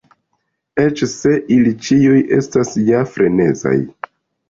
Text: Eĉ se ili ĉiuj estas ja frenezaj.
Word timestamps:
Eĉ 0.83 1.03
se 1.11 1.35
ili 1.57 1.75
ĉiuj 1.89 2.25
estas 2.41 2.75
ja 2.91 3.07
frenezaj. 3.15 3.79